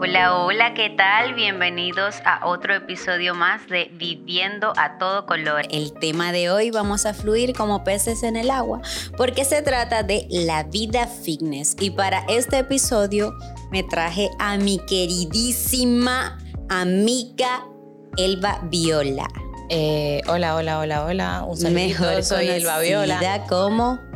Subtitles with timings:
[0.00, 1.34] Hola, hola, ¿qué tal?
[1.34, 5.66] Bienvenidos a otro episodio más de Viviendo a todo color.
[5.72, 8.80] El tema de hoy vamos a fluir como peces en el agua
[9.16, 11.74] porque se trata de la vida fitness.
[11.80, 13.34] Y para este episodio
[13.72, 16.38] me traje a mi queridísima
[16.68, 17.66] amiga
[18.16, 19.26] Elba Viola.
[19.68, 21.44] Eh, hola, hola, hola, hola.
[21.44, 21.74] Un saludo.
[21.74, 23.44] Mejor soy Elba Viola.
[23.48, 24.07] como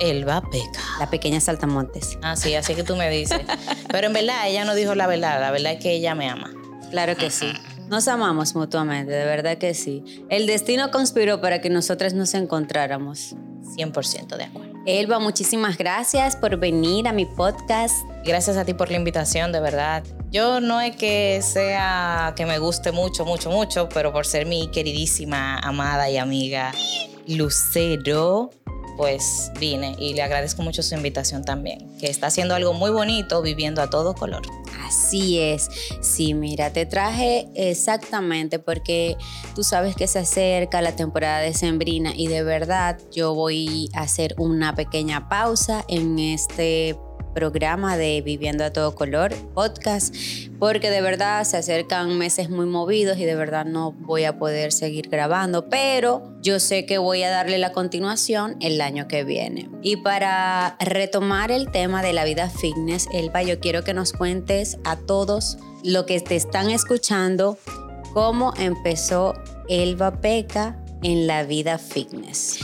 [0.00, 0.80] Elba Peca.
[0.98, 2.18] La pequeña saltamontes.
[2.22, 3.40] Ah, sí, así que tú me dices.
[3.88, 6.50] Pero en verdad ella no dijo la verdad, la verdad es que ella me ama.
[6.90, 7.52] Claro que sí.
[7.88, 10.24] Nos amamos mutuamente, de verdad que sí.
[10.28, 13.34] El destino conspiró para que nosotras nos encontráramos.
[13.76, 14.70] 100% de acuerdo.
[14.86, 17.96] Elba, muchísimas gracias por venir a mi podcast.
[18.24, 20.02] Gracias a ti por la invitación, de verdad.
[20.30, 24.68] Yo no es que sea que me guste mucho, mucho, mucho, pero por ser mi
[24.68, 26.72] queridísima, amada y amiga
[27.26, 28.50] Lucero,
[28.96, 33.42] pues vine y le agradezco mucho su invitación también, que está haciendo algo muy bonito
[33.42, 34.42] viviendo a todo color.
[34.86, 35.68] Así es,
[36.00, 39.16] sí, mira, te traje exactamente porque
[39.54, 44.02] tú sabes que se acerca la temporada de Sembrina y de verdad yo voy a
[44.02, 46.96] hacer una pequeña pausa en este
[47.40, 50.14] programa de Viviendo a todo color, podcast,
[50.58, 54.72] porque de verdad se acercan meses muy movidos y de verdad no voy a poder
[54.72, 59.70] seguir grabando, pero yo sé que voy a darle la continuación el año que viene.
[59.80, 64.76] Y para retomar el tema de la vida fitness, Elba, yo quiero que nos cuentes
[64.84, 67.56] a todos lo que te están escuchando,
[68.12, 69.32] cómo empezó
[69.70, 72.58] Elba Peca en la vida fitness.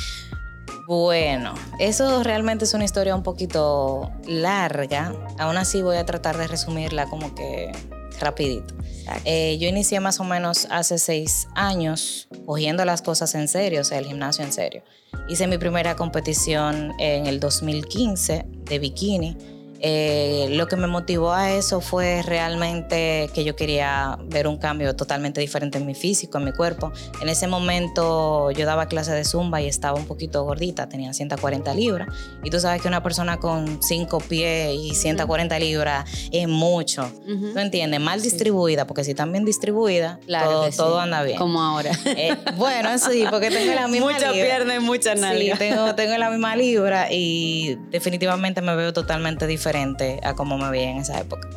[0.86, 5.12] Bueno, eso realmente es una historia un poquito larga.
[5.38, 7.72] Aún así voy a tratar de resumirla como que
[8.20, 8.74] rapidito.
[9.24, 13.84] Eh, yo inicié más o menos hace seis años cogiendo las cosas en serio, o
[13.84, 14.82] sea, el gimnasio en serio.
[15.28, 21.52] Hice mi primera competición en el 2015 de bikini eh, lo que me motivó a
[21.52, 26.44] eso fue realmente que yo quería ver un cambio totalmente diferente en mi físico, en
[26.44, 26.92] mi cuerpo.
[27.20, 31.74] En ese momento yo daba clase de zumba y estaba un poquito gordita, tenía 140
[31.74, 32.08] libras.
[32.42, 37.10] Y tú sabes que una persona con 5 pies y 140 libras es mucho.
[37.26, 38.00] ¿Tú entiendes?
[38.00, 40.18] Mal distribuida, porque si están bien distribuida,
[40.76, 41.38] todo, anda bien.
[41.38, 41.90] Como ahora.
[42.18, 45.54] Eh, bueno, sí, porque tengo la misma Mucha pierna y mucha nalga.
[45.54, 50.58] Sí, tengo, tengo la misma libra y definitivamente me veo totalmente diferente diferente a como
[50.58, 51.48] me veía en esa época.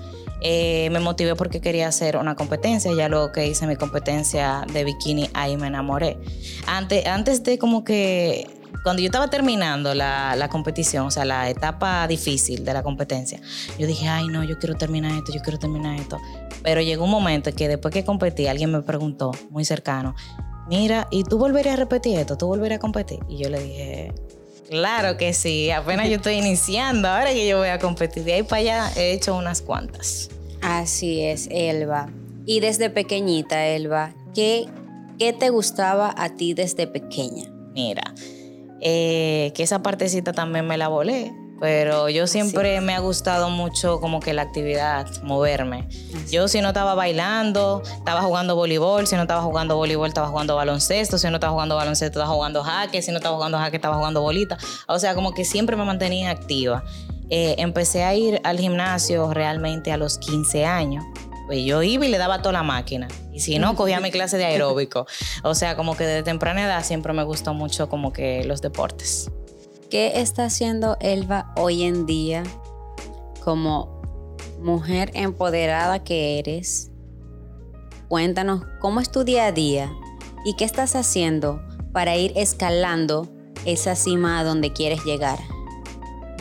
[0.41, 4.83] Eh, me motivé porque quería hacer una competencia, ya luego que hice mi competencia de
[4.83, 6.17] bikini, ahí me enamoré.
[6.65, 8.47] Antes, antes de como que,
[8.83, 13.41] cuando yo estaba terminando la, la, competición, o sea, la etapa difícil de la competencia,
[13.77, 16.17] yo dije, ay no, yo quiero terminar esto, yo quiero terminar esto.
[16.63, 20.15] Pero llegó un momento que después que competí, alguien me preguntó, muy cercano,
[20.67, 22.37] mira, ¿y tú volverías a repetir esto?
[22.37, 23.19] ¿Tú volverías a competir?
[23.27, 24.13] Y yo le dije,
[24.69, 28.43] Claro que sí, apenas yo estoy iniciando, ahora que yo voy a competir, de ahí
[28.43, 30.29] para allá he hecho unas cuantas.
[30.61, 32.09] Así es, Elba.
[32.45, 34.67] Y desde pequeñita, Elba, ¿qué,
[35.17, 37.49] qué te gustaba a ti desde pequeña?
[37.73, 38.13] Mira,
[38.81, 43.99] eh, que esa partecita también me la volé pero yo siempre me ha gustado mucho
[43.99, 45.87] como que la actividad, moverme.
[46.29, 50.55] Yo si no estaba bailando, estaba jugando voleibol, si no estaba jugando voleibol, estaba jugando
[50.55, 53.97] baloncesto, si no estaba jugando baloncesto, estaba jugando jaque, si no estaba jugando jaque, estaba
[53.97, 54.57] jugando bolita.
[54.87, 56.83] O sea, como que siempre me mantenía activa.
[57.29, 61.03] Eh, empecé a ir al gimnasio realmente a los 15 años.
[61.45, 63.07] Pues yo iba y le daba toda la máquina.
[63.33, 65.07] Y si no, cogía mi clase de aeróbico.
[65.43, 69.29] O sea, como que desde temprana edad siempre me gustó mucho como que los deportes.
[69.89, 72.43] ¿Qué está haciendo Elba hoy en día
[73.43, 74.03] como
[74.61, 76.91] mujer empoderada que eres?
[78.07, 79.91] Cuéntanos cómo es tu día a día
[80.45, 81.59] y qué estás haciendo
[81.91, 83.27] para ir escalando
[83.65, 85.39] esa cima a donde quieres llegar.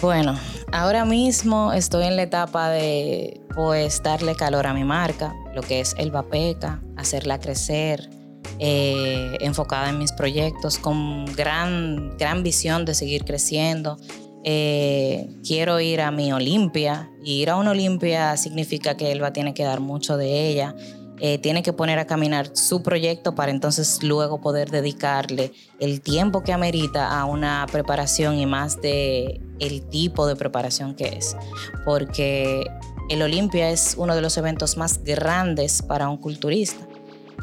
[0.03, 0.39] Bueno,
[0.71, 5.81] ahora mismo estoy en la etapa de pues darle calor a mi marca, lo que
[5.81, 8.11] es el Vapeca, hacerla crecer,
[8.59, 13.97] eh, enfocada en mis proyectos, con gran, gran visión de seguir creciendo.
[14.45, 19.55] Eh, quiero ir a mi Olimpia y ir a una Olimpia significa que Elba tiene
[19.55, 20.75] que dar mucho de ella.
[21.21, 26.45] Eh, tiene que poner a caminar su proyecto para entonces luego poder dedicarle el tiempo
[26.45, 31.37] que amerita a una preparación y más de el tipo de preparación que es.
[31.85, 32.65] Porque
[33.09, 36.88] el Olimpia es uno de los eventos más grandes para un culturista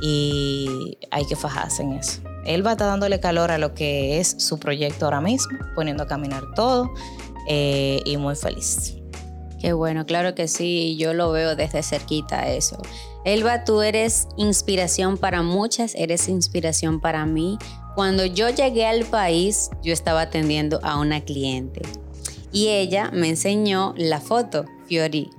[0.01, 2.21] y hay que fajarse en eso.
[2.45, 6.03] Él va a estar dándole calor a lo que es su proyecto ahora mismo, poniendo
[6.03, 6.91] a caminar todo
[7.47, 8.95] eh, y muy feliz.
[9.59, 12.77] Qué bueno, claro que sí, yo lo veo desde cerquita eso.
[13.23, 17.57] Elba, tú eres inspiración para muchas, eres inspiración para mí.
[17.95, 21.81] Cuando yo llegué al país, yo estaba atendiendo a una cliente
[22.51, 25.29] y ella me enseñó la foto, Fiori,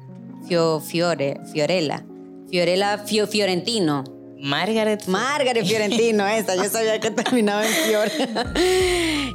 [0.46, 2.04] Fiore, Fiorella.
[2.50, 4.04] Fiorella Fiorentino.
[4.38, 5.06] Margaret.
[5.06, 6.56] Margaret Fiorentino, esa.
[6.56, 8.12] Yo sabía que terminaba en Fiore.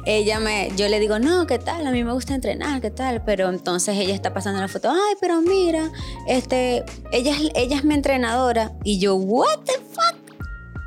[0.06, 1.86] ella me, yo le digo, no, ¿qué tal?
[1.86, 3.22] A mí me gusta entrenar, ¿qué tal?
[3.24, 5.90] Pero entonces ella está pasando la foto, ay, pero mira,
[6.28, 8.72] este, ella, ella es mi entrenadora.
[8.84, 10.16] Y yo, what the fuck?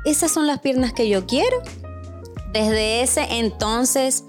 [0.04, 1.62] Esas son las piernas que yo quiero.
[2.52, 4.24] Desde ese entonces,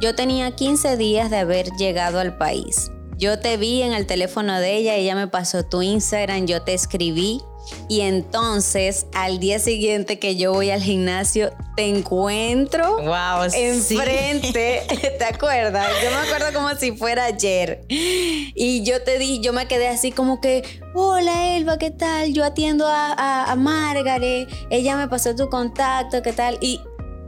[0.00, 2.90] yo tenía 15 días de haber llegado al país.
[3.16, 6.74] Yo te vi en el teléfono de ella, ella me pasó tu Instagram, yo te
[6.74, 7.40] escribí
[7.88, 14.82] y entonces al día siguiente que yo voy al gimnasio, te encuentro wow, enfrente.
[15.18, 15.88] ¿Te acuerdas?
[16.02, 17.84] Yo me acuerdo como si fuera ayer.
[17.88, 20.62] Y yo te di, yo me quedé así como que,
[20.94, 22.32] hola Elba, ¿qué tal?
[22.32, 26.58] Yo atiendo a, a Margaret, ella me pasó tu contacto, ¿qué tal?
[26.60, 26.80] Y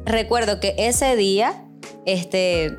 [0.05, 1.65] recuerdo que ese día,
[2.07, 2.77] este,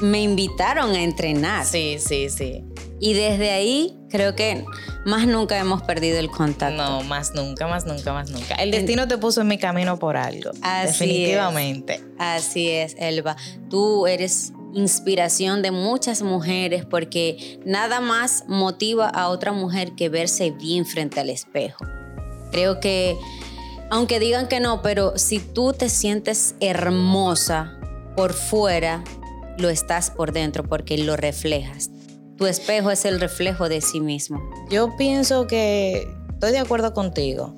[0.00, 1.64] me invitaron a entrenar.
[1.64, 2.64] Sí, sí, sí.
[3.00, 4.64] Y desde ahí creo que
[5.04, 6.76] más nunca hemos perdido el contacto.
[6.76, 8.54] No, más nunca, más nunca, más nunca.
[8.54, 10.52] El destino te puso en mi camino por algo.
[10.84, 12.00] definitivamente.
[12.18, 13.36] Así es, Elba.
[13.68, 20.50] Tú eres inspiración de muchas mujeres porque nada más motiva a otra mujer que verse
[20.50, 21.84] bien frente al espejo.
[22.50, 23.16] Creo que,
[23.90, 27.78] aunque digan que no, pero si tú te sientes hermosa
[28.16, 29.02] por fuera,
[29.58, 31.90] lo estás por dentro porque lo reflejas.
[32.36, 34.42] Tu espejo es el reflejo de sí mismo.
[34.70, 37.54] Yo pienso que estoy de acuerdo contigo.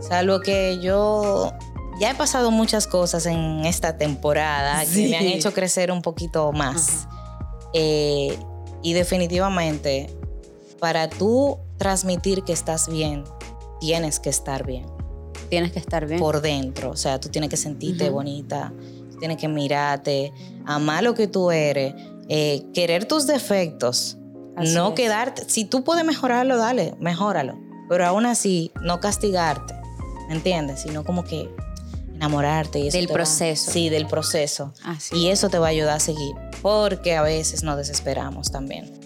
[0.00, 1.52] Salvo que yo
[2.00, 6.50] ya he pasado muchas cosas en esta temporada que me han hecho crecer un poquito
[6.52, 7.06] más.
[7.74, 8.36] Eh,
[8.82, 10.08] y definitivamente,
[10.80, 13.24] para tú transmitir que estás bien,
[13.80, 14.86] tienes que estar bien.
[15.50, 16.20] Tienes que estar bien.
[16.20, 16.90] Por dentro.
[16.90, 18.72] O sea, tú tienes que sentirte bonita,
[19.20, 20.32] tienes que mirarte,
[20.66, 21.94] amar lo que tú eres
[22.32, 24.16] eh, querer tus defectos,
[24.56, 27.58] no quedarte, si tú puedes mejorarlo, dale, mejóralo,
[27.88, 29.74] pero aún así no castigarte,
[30.28, 30.82] ¿me entiendes?
[30.82, 31.48] Sino como que
[32.14, 33.72] enamorarte y del proceso.
[33.72, 34.72] sí, del proceso.
[35.12, 39.00] y eso te va a ayudar a seguir, porque a veces nos desesperamos también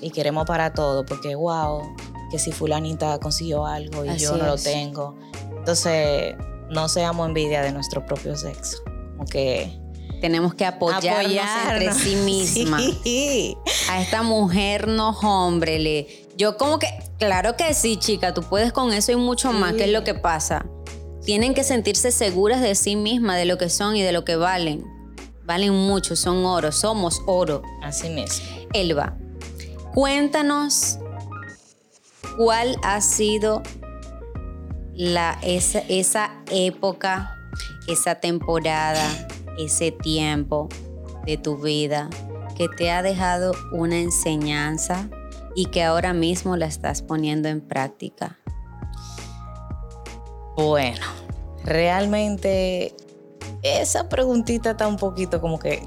[0.00, 1.82] y queremos para todo, porque wow,
[2.30, 5.16] que si fulanita consiguió algo y yo no lo tengo.
[5.58, 6.34] Entonces,
[6.70, 8.82] no seamos envidia de nuestro propio sexo.
[9.16, 9.78] Como que
[10.20, 11.34] tenemos que apoyarnos,
[11.70, 12.78] entre sí misma.
[13.90, 16.26] A esta mujer no, hombre, le.
[16.36, 16.88] Yo como que,
[17.18, 20.14] claro que sí, chica, tú puedes con eso y mucho más, ¿qué es lo que
[20.14, 20.66] pasa?
[21.24, 24.36] Tienen que sentirse seguras de sí mismas, de lo que son y de lo que
[24.36, 24.84] valen.
[25.44, 27.62] Valen mucho, son oro, somos oro.
[27.82, 28.46] Así mismo.
[28.72, 29.16] Elba,
[29.92, 30.98] cuéntanos
[32.36, 33.62] cuál ha sido
[34.94, 37.36] la, esa, esa época,
[37.86, 39.08] esa temporada
[39.58, 40.68] ese tiempo
[41.26, 42.10] de tu vida
[42.56, 45.08] que te ha dejado una enseñanza
[45.54, 48.38] y que ahora mismo la estás poniendo en práctica?
[50.56, 51.06] Bueno,
[51.64, 52.94] realmente
[53.62, 55.82] esa preguntita está un poquito como que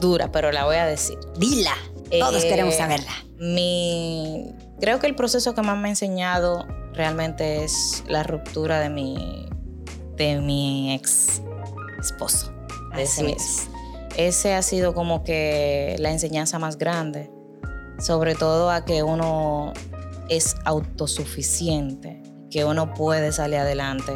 [0.00, 1.18] dura, pero la voy a decir.
[1.38, 1.74] Dila.
[2.18, 3.12] Todos eh, queremos saberla.
[3.38, 8.88] Mi, creo que el proceso que más me ha enseñado realmente es la ruptura de
[8.88, 9.48] mi,
[10.16, 11.42] de mi ex
[11.98, 12.56] esposo
[12.98, 13.36] ese
[14.16, 17.30] Ese ha sido como que la enseñanza más grande,
[17.98, 19.72] sobre todo a que uno
[20.28, 24.12] es autosuficiente, que uno puede salir adelante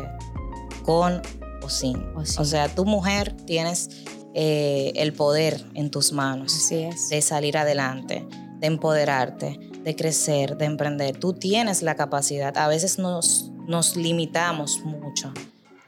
[0.85, 1.21] con
[1.63, 2.03] o sin.
[2.17, 3.91] O, sea, tu mujer tienes
[4.35, 8.27] eh, el poder en tus manos de salir adelante,
[8.59, 11.19] de empoderarte, de crecer, de emprender.
[11.19, 12.57] Tú tienes la capacidad.
[12.57, 15.33] A veces nos, nos limitamos mucho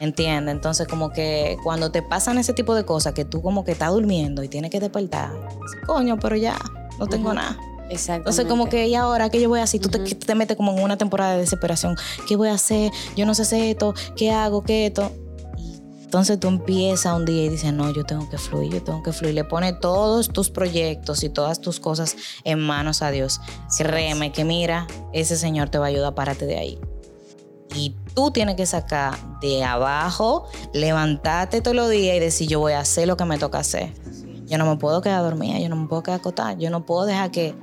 [0.03, 0.53] ¿Entiendes?
[0.53, 3.93] Entonces, como que cuando te pasan ese tipo de cosas, que tú como que estás
[3.93, 5.31] durmiendo y tienes que despertar,
[5.87, 6.59] coño, pero ya,
[6.99, 7.57] no tengo nada.
[7.89, 8.23] Exacto.
[8.23, 9.81] Entonces, como que, ¿y ahora qué yo voy a hacer?
[9.81, 11.95] Tú te, metes como en una temporada de desesperación.
[12.27, 12.91] ¿Qué voy a hacer?
[13.15, 13.95] Yo no sé hacer esto.
[14.17, 14.65] ¿Qué hago?
[14.65, 15.13] ¿Qué esto?
[15.57, 19.05] Y entonces tú empiezas un día y dices, no, yo tengo que fluir, yo tengo
[19.05, 19.35] que fluir.
[19.35, 23.41] Le pones todos tus proyectos y todas tus cosas en manos a Dios.
[23.79, 26.81] Créeme que mira, ese Señor te va a ayudar, párate de ahí.
[27.75, 32.73] Y tú tienes que sacar de abajo, levantarte todos los días y decir, yo voy
[32.73, 33.93] a hacer lo que me toca hacer.
[34.47, 37.07] Yo no me puedo quedar dormida, yo no me puedo quedar acotada, yo no puedo
[37.07, 37.55] dejar que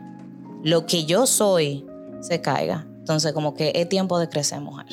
[0.64, 1.86] lo que yo soy
[2.22, 2.88] se caiga.
[3.00, 4.88] Entonces, como que es tiempo de crecer, mujer.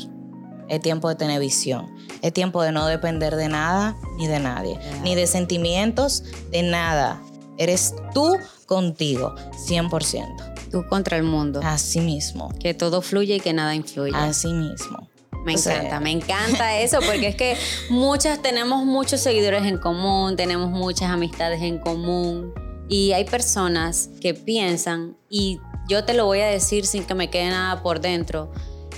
[0.68, 1.86] Es tiempo de tener visión.
[2.22, 4.78] Es tiempo de no depender de nada ni de nadie.
[5.02, 7.22] Ni de sentimientos, de nada.
[7.56, 9.34] Eres tú contigo,
[9.68, 10.55] 100%
[10.88, 11.60] contra el mundo.
[11.62, 12.52] Así mismo.
[12.58, 14.14] Que todo fluye y que nada influye.
[14.14, 15.08] Así mismo.
[15.44, 17.56] Me encanta, me encanta eso, porque es que
[17.88, 22.52] muchas tenemos muchos seguidores en común, tenemos muchas amistades en común
[22.88, 27.30] y hay personas que piensan y yo te lo voy a decir sin que me
[27.30, 28.50] quede nada por dentro,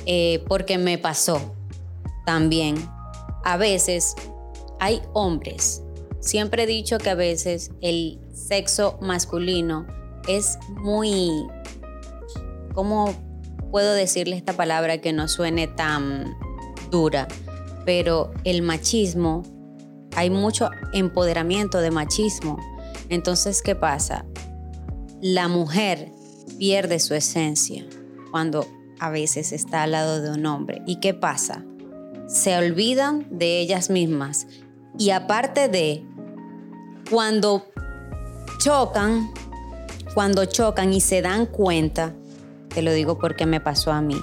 [0.07, 1.55] eh, porque me pasó
[2.25, 2.77] también.
[3.45, 4.15] A veces
[4.81, 5.83] hay hombres,
[6.21, 9.87] siempre he dicho que a veces el sexo masculino
[10.29, 11.47] es muy,
[12.79, 13.13] ¿cómo
[13.73, 16.37] puedo decirle esta palabra que no suene tan
[16.93, 17.27] dura?
[17.85, 19.43] Pero el machismo,
[20.15, 22.57] hay mucho empoderamiento de machismo.
[23.09, 24.27] Entonces, ¿qué pasa?
[25.21, 26.13] La mujer
[26.57, 27.85] pierde su esencia
[28.31, 28.65] cuando
[29.01, 30.81] a veces está al lado de un hombre.
[30.87, 31.65] ¿Y qué pasa?
[32.29, 34.47] Se olvidan de ellas mismas.
[34.97, 36.07] Y aparte de,
[37.11, 37.67] cuando
[38.61, 39.33] chocan,
[40.15, 42.15] cuando chocan y se dan cuenta,
[42.79, 44.15] te lo digo porque me pasó a mí,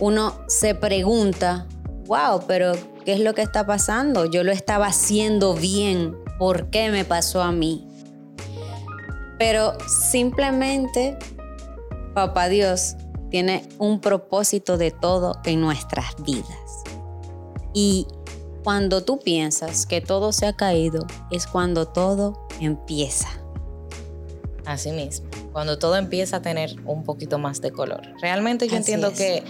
[0.00, 1.66] uno se pregunta,
[2.04, 2.72] wow, pero
[3.06, 4.26] ¿qué es lo que está pasando?
[4.26, 7.88] Yo lo estaba haciendo bien, ¿por qué me pasó a mí?
[9.38, 11.16] Pero simplemente,
[12.12, 12.96] papá Dios
[13.30, 16.82] tiene un propósito de todo en nuestras vidas.
[17.72, 18.08] Y
[18.62, 23.30] cuando tú piensas que todo se ha caído, es cuando todo empieza.
[24.66, 28.02] Así mismo, cuando todo empieza a tener un poquito más de color.
[28.20, 29.44] Realmente yo entiendo que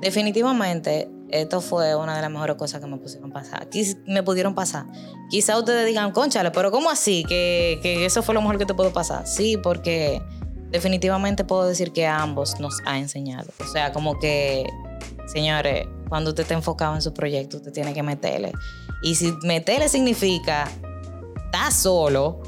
[0.00, 3.68] definitivamente esto fue una de las mejores cosas que me pusieron pasar.
[4.06, 4.86] Me pudieron pasar.
[5.30, 7.24] Quizá ustedes digan, conchale, pero ¿cómo así?
[7.28, 9.26] Que, que eso fue lo mejor que te pudo pasar.
[9.26, 10.22] Sí, porque
[10.70, 13.50] definitivamente puedo decir que a ambos nos ha enseñado.
[13.60, 14.66] O sea, como que,
[15.32, 18.52] señores, cuando usted está enfocado en su proyecto, usted tiene que meterle.
[19.02, 20.68] Y si meterle significa
[21.44, 22.40] estar solo,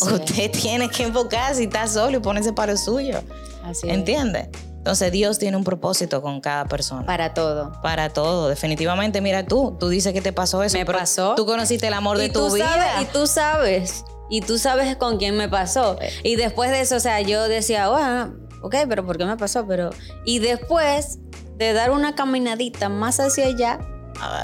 [0.00, 3.22] usted tiene que enfocarse y estar solo y ponerse para el suyo.
[3.64, 4.50] Así ¿Entiende?
[4.80, 7.04] Entonces Dios tiene un propósito con cada persona.
[7.04, 7.72] Para todo.
[7.82, 9.20] Para todo, definitivamente.
[9.20, 10.78] Mira tú, tú dices que te pasó eso.
[10.78, 11.34] Me pasó.
[11.34, 13.02] Tú conociste el amor de tu vida.
[13.02, 15.98] y tú sabes, y tú sabes con quién me pasó.
[16.22, 19.66] Y después de eso, o sea, yo decía, bueno, ok, pero ¿por qué me pasó?
[19.66, 19.90] Pero
[20.24, 21.18] y después
[21.56, 23.80] de dar una caminadita más hacia allá,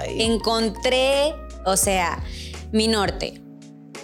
[0.07, 1.35] encontré,
[1.65, 2.23] o sea,
[2.73, 3.43] mi norte.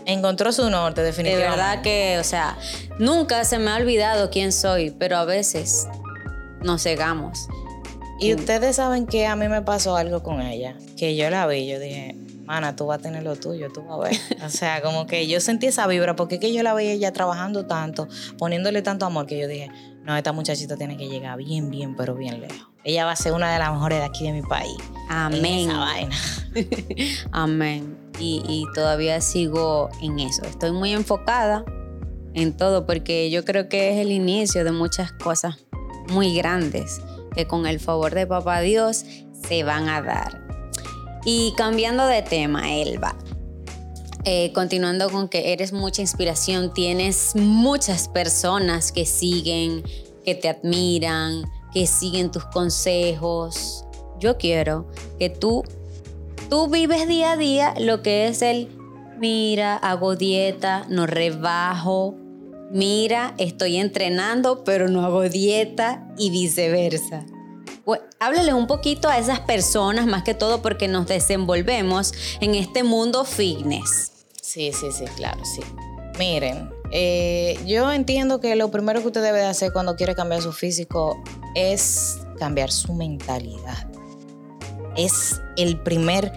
[0.07, 1.51] Encontró su norte, definitivamente.
[1.51, 2.57] De verdad que, o sea,
[2.99, 5.89] nunca se me ha olvidado quién soy, pero a veces
[6.63, 7.49] nos cegamos.
[8.21, 11.67] Y ustedes saben que a mí me pasó algo con ella, que yo la vi,
[11.67, 14.17] yo dije, mana, tú vas a tener lo tuyo, tú vas a ver.
[14.47, 17.13] o sea, como que yo sentí esa vibra, porque es que yo la veía ella
[17.13, 19.71] trabajando tanto, poniéndole tanto amor, que yo dije,
[20.05, 22.69] no, esta muchachita tiene que llegar bien, bien, pero bien lejos.
[22.85, 24.77] Ella va a ser una de las mejores de aquí de mi país.
[25.09, 25.71] Amén.
[25.71, 26.17] esa vaina.
[27.33, 28.12] Amén.
[28.25, 30.43] Y, todavía sigo en eso.
[30.45, 31.65] Estoy muy enfocada
[32.35, 35.57] en todo, porque yo creo que es el inicio de muchas cosas
[36.09, 37.01] muy grandes
[37.35, 39.05] que con el favor de Papá Dios
[39.47, 40.41] se van a dar.
[41.25, 43.17] Y cambiando de tema, Elba,
[44.25, 49.83] eh, continuando con que eres mucha inspiración, tienes muchas personas que siguen,
[50.25, 53.85] que te admiran, que siguen tus consejos.
[54.21, 54.89] Yo quiero
[55.19, 55.65] que tú,
[56.49, 58.69] tú vives día a día lo que es el,
[59.19, 62.17] mira, hago dieta, no rebajo,
[62.71, 67.25] mira, estoy entrenando, pero no hago dieta y viceversa.
[68.19, 73.25] háblale un poquito a esas personas, más que todo porque nos desenvolvemos en este mundo
[73.25, 74.13] fitness.
[74.41, 75.63] Sí, sí, sí, claro, sí.
[76.19, 80.53] Miren, eh, yo entiendo que lo primero que usted debe hacer cuando quiere cambiar su
[80.53, 81.23] físico
[81.55, 83.89] es cambiar su mentalidad.
[84.97, 86.33] Es el primer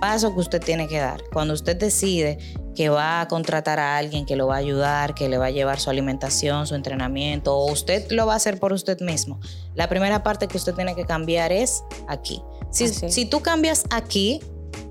[0.00, 1.22] paso que usted tiene que dar.
[1.32, 2.38] Cuando usted decide
[2.74, 5.50] que va a contratar a alguien que lo va a ayudar, que le va a
[5.50, 9.40] llevar su alimentación, su entrenamiento, o usted lo va a hacer por usted mismo.
[9.74, 12.42] La primera parte que usted tiene que cambiar es aquí.
[12.70, 14.40] Si, si tú cambias aquí,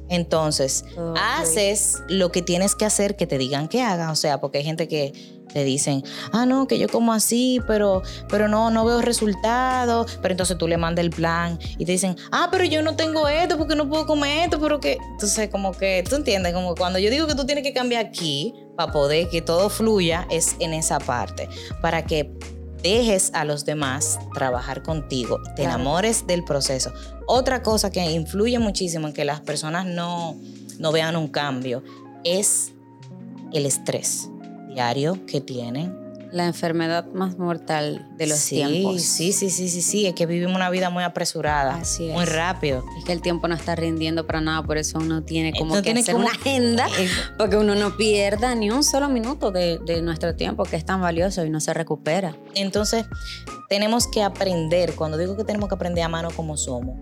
[0.10, 0.86] entonces
[1.16, 4.12] haces lo que tienes que hacer que te digan que haga.
[4.12, 5.14] O sea, porque hay gente que
[5.52, 10.18] te dicen, ah, no, que yo como así, pero, pero no, no veo resultados.
[10.22, 13.28] Pero entonces tú le mandas el plan y te dicen, ah, pero yo no tengo
[13.28, 14.98] esto porque no puedo comer esto, pero que.
[15.12, 18.54] Entonces, como que, tú entiendes, como cuando yo digo que tú tienes que cambiar aquí
[18.76, 21.50] para poder que todo fluya, es en esa parte.
[21.82, 22.32] Para que
[22.82, 26.94] dejes a los demás trabajar contigo, te enamores del proceso.
[27.28, 30.38] Otra cosa que influye muchísimo en que las personas no,
[30.78, 31.84] no vean un cambio
[32.24, 32.72] es
[33.52, 34.30] el estrés
[34.70, 36.08] diario que tienen.
[36.32, 39.02] La enfermedad más mortal de los tiempos.
[39.02, 42.14] Sí, sí, sí, sí, sí, es que vivimos una vida muy apresurada, Así es.
[42.14, 42.84] muy rápido.
[43.00, 45.90] Es que el tiempo no está rindiendo para nada, por eso uno tiene como que
[45.92, 46.88] hacer una agenda,
[47.40, 51.02] porque uno no pierda ni un solo minuto de, de nuestro tiempo, que es tan
[51.02, 52.36] valioso y no se recupera.
[52.54, 53.06] Entonces,
[53.68, 56.96] tenemos que aprender, cuando digo que tenemos que aprender a mano como somos,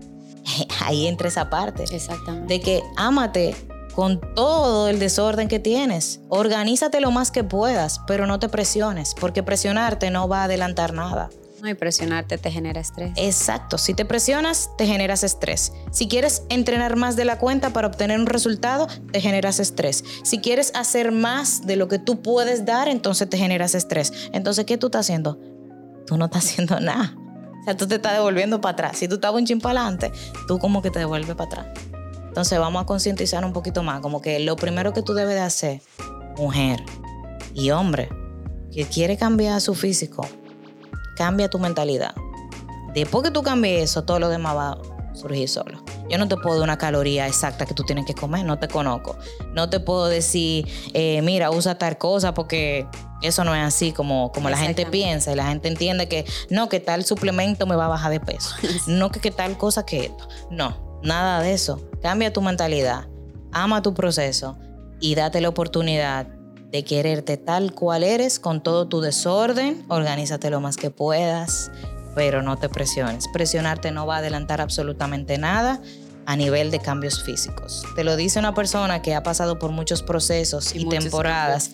[0.80, 1.84] ahí entra esa parte.
[1.90, 2.54] Exactamente.
[2.54, 3.54] De que ámate
[3.98, 6.20] con todo el desorden que tienes.
[6.28, 10.92] Organízate lo más que puedas, pero no te presiones, porque presionarte no va a adelantar
[10.92, 11.30] nada.
[11.60, 13.10] No, y presionarte te genera estrés.
[13.16, 15.72] Exacto, si te presionas, te generas estrés.
[15.90, 20.04] Si quieres entrenar más de la cuenta para obtener un resultado, te generas estrés.
[20.22, 24.12] Si quieres hacer más de lo que tú puedes dar, entonces te generas estrés.
[24.32, 25.40] Entonces, ¿qué tú estás haciendo?
[26.06, 27.16] Tú no estás haciendo nada.
[27.62, 28.96] O sea, tú te estás devolviendo para atrás.
[28.96, 30.12] Si tú estabas un chin para adelante,
[30.46, 31.97] tú como que te devuelves para atrás.
[32.38, 35.40] Entonces vamos a concientizar un poquito más, como que lo primero que tú debes de
[35.40, 35.82] hacer,
[36.36, 36.80] mujer
[37.52, 38.10] y hombre,
[38.72, 40.24] que quiere cambiar su físico,
[41.16, 42.14] cambia tu mentalidad.
[42.94, 45.82] Después que tú cambies eso, todo lo demás va a surgir solo.
[46.08, 48.68] Yo no te puedo dar una caloría exacta que tú tienes que comer, no te
[48.68, 49.18] conozco.
[49.52, 50.64] No te puedo decir,
[50.94, 52.86] eh, mira, usa tal cosa porque
[53.20, 56.68] eso no es así como, como la gente piensa y la gente entiende que no,
[56.68, 58.54] que tal suplemento me va a bajar de peso.
[58.86, 60.28] no que, que tal cosa que esto.
[60.52, 61.80] No, nada de eso.
[62.02, 63.08] Cambia tu mentalidad,
[63.52, 64.56] ama tu proceso
[65.00, 66.26] y date la oportunidad
[66.70, 71.70] de quererte tal cual eres, con todo tu desorden, organízate lo más que puedas,
[72.14, 73.26] pero no te presiones.
[73.32, 75.80] Presionarte no va a adelantar absolutamente nada
[76.26, 77.84] a nivel de cambios físicos.
[77.96, 81.70] Te lo dice una persona que ha pasado por muchos procesos y, temporadas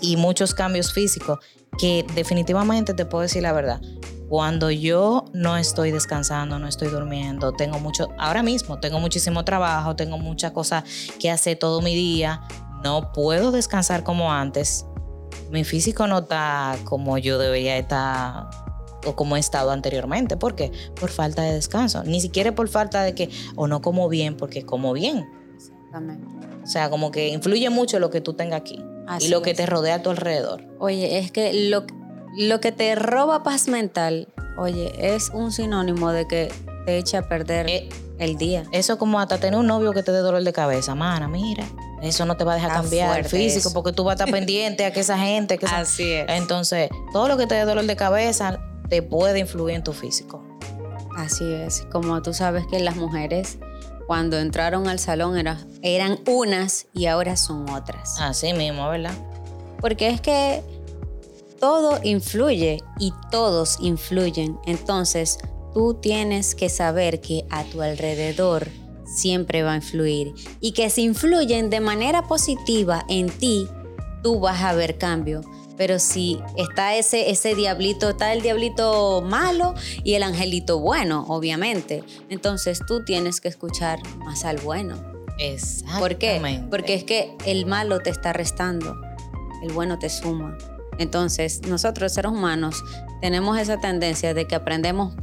[0.00, 1.38] y muchos cambios físicos,
[1.78, 3.82] que definitivamente te puedo decir la verdad.
[4.30, 9.96] Cuando yo no estoy descansando, no estoy durmiendo, tengo mucho, ahora mismo tengo muchísimo trabajo,
[9.96, 10.84] tengo muchas cosas
[11.18, 12.40] que hacer todo mi día,
[12.84, 14.86] no puedo descansar como antes,
[15.50, 18.50] mi físico no está como yo debería estar
[19.04, 20.36] o como he estado anteriormente.
[20.36, 20.70] ¿Por qué?
[21.00, 22.04] Por falta de descanso.
[22.04, 25.28] Ni siquiera por falta de que o no como bien, porque como bien.
[25.56, 26.28] Exactamente.
[26.62, 28.80] O sea, como que influye mucho lo que tú tengas aquí
[29.18, 30.62] y lo que te rodea a tu alrededor.
[30.78, 31.84] Oye, es que lo,
[32.36, 36.52] lo que te roba paz mental, oye, es un sinónimo de que
[36.86, 38.64] te echa a perder eh, el día.
[38.72, 41.64] Eso como hasta tener un novio que te dé dolor de cabeza, mana, mira.
[42.02, 44.84] Eso no te va a dejar cambiar el físico porque tú vas a estar pendiente
[44.84, 45.58] a que esa gente.
[45.58, 46.26] Que Así es.
[46.28, 48.58] Entonces, todo lo que te dé dolor de cabeza
[48.88, 50.42] te puede influir en tu físico.
[51.16, 51.86] Así es.
[51.92, 53.58] Como tú sabes que las mujeres
[54.06, 55.36] cuando entraron al salón
[55.82, 58.18] eran unas y ahora son otras.
[58.20, 59.14] Así mismo, ¿verdad?
[59.80, 60.62] Porque es que
[61.60, 64.58] todo influye y todos influyen.
[64.66, 65.38] Entonces,
[65.72, 68.68] tú tienes que saber que a tu alrededor
[69.04, 73.68] siempre va a influir y que si influyen de manera positiva en ti,
[74.22, 75.42] tú vas a ver cambio.
[75.76, 82.04] Pero si está ese, ese diablito, está el diablito malo y el angelito bueno, obviamente.
[82.28, 85.02] Entonces tú tienes que escuchar más al bueno.
[85.38, 85.98] Exactamente.
[86.00, 86.66] ¿Por qué?
[86.70, 88.94] Porque es que el malo te está restando,
[89.62, 90.58] el bueno te suma.
[91.00, 92.84] Entonces, nosotros, seres humanos,
[93.22, 95.14] tenemos esa tendencia de que aprendemos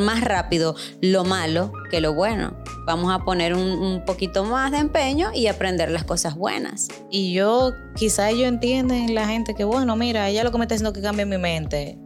[0.00, 2.56] más rápido lo malo que lo bueno.
[2.84, 6.88] Vamos a poner un, poquito más de empeño y aprender las cosas buenas.
[7.12, 10.74] Y yo, quizá ellos entienden la gente que, bueno, mira, ella lo que me está
[10.74, 11.96] haciendo que cambie mi mente.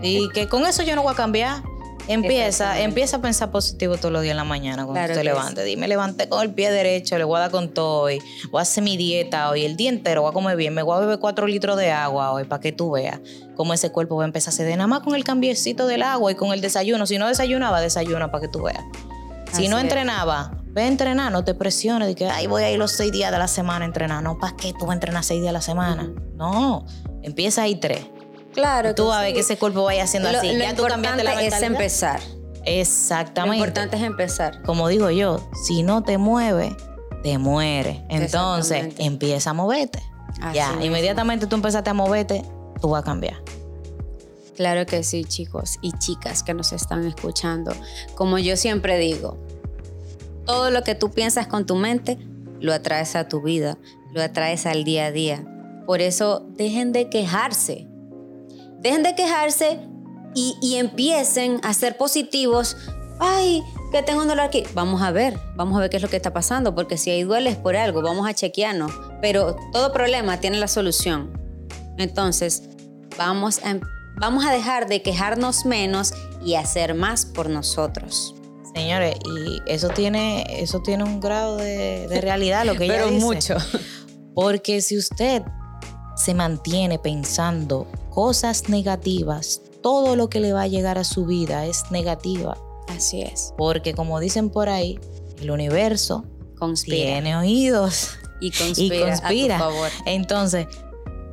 [0.00, 1.64] Y que con eso yo no voy a cambiar.
[2.08, 5.64] Empieza, empieza a pensar positivo todos los días en la mañana cuando te levantes.
[5.64, 8.20] Dime, levanté con el pie derecho, le voy a dar con todo hoy.
[8.50, 10.72] Voy a hacer mi dieta hoy, el día entero voy a comer bien.
[10.74, 13.20] Me voy a beber cuatro litros de agua hoy para que tú veas
[13.56, 16.30] cómo ese cuerpo va a empezar a ceder nada más con el cambiecito del agua
[16.30, 17.06] y con el desayuno.
[17.06, 18.84] Si no desayunaba, desayuna para que tú veas.
[19.52, 22.78] Si no entrenaba, ve a entrenar, no te presiones de que ay, voy a ir
[22.78, 24.22] los seis días de la semana a entrenar.
[24.22, 26.12] No, ¿para qué tú vas a entrenar seis días a la semana?
[26.34, 26.84] No,
[27.22, 28.06] empieza ahí tres
[28.56, 28.94] Claro.
[28.94, 30.48] Tú vas a ver que ese cuerpo vaya haciendo así.
[30.58, 31.58] ya tú cambiaste la mentalidad.
[31.58, 32.20] es empezar.
[32.64, 33.58] Exactamente.
[33.58, 34.62] Lo importante es empezar.
[34.62, 36.74] Como digo yo, si no te mueves,
[37.22, 37.98] te mueres.
[38.08, 40.02] Entonces, empieza a moverte.
[40.54, 42.42] ya, inmediatamente tú empezaste a moverte,
[42.80, 43.36] tú vas a cambiar.
[44.56, 47.72] Claro que sí, chicos y chicas que nos están escuchando.
[48.14, 49.36] Como yo siempre digo,
[50.46, 52.16] todo lo que tú piensas con tu mente,
[52.58, 53.76] lo atraes a tu vida,
[54.14, 55.44] lo atraes al día a día.
[55.86, 57.86] Por eso, dejen de quejarse.
[58.86, 59.80] Dejen de quejarse
[60.32, 62.76] y, empiecen a ser positivos.
[63.18, 64.62] Ay, que tengo un dolor aquí.
[64.74, 67.24] Vamos a ver, vamos a ver qué es lo que está pasando, porque si ahí
[67.24, 68.92] duele es por algo, vamos a chequearnos.
[69.20, 71.32] Pero todo problema tiene la solución.
[71.98, 72.62] Entonces,
[73.18, 73.80] vamos a,
[74.20, 78.36] vamos a dejar de quejarnos menos y hacer más por nosotros.
[78.72, 83.56] Señores, y eso tiene, eso tiene un grado de, realidad, lo que ella Pero mucho.
[84.32, 85.42] Porque si usted
[86.16, 91.66] se mantiene pensando cosas negativas, todo lo que le va a llegar a su vida
[91.66, 92.56] es negativa.
[92.88, 93.52] Así es.
[93.56, 94.98] Porque como dicen por ahí,
[95.40, 96.24] el universo
[96.58, 96.96] conspira.
[96.96, 98.50] tiene oídos y
[98.98, 99.58] conspira.
[99.58, 99.90] favor.
[100.06, 100.66] Entonces,